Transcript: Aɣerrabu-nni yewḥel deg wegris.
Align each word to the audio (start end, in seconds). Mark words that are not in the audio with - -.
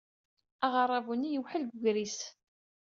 Aɣerrabu-nni 0.65 1.29
yewḥel 1.31 1.61
deg 1.69 1.73
wegris. 1.81 2.19